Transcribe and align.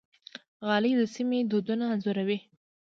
غالۍ 0.67 0.91
د 0.97 1.01
سیمې 1.15 1.39
دودونه 1.51 1.85
انځوروي. 1.93 2.39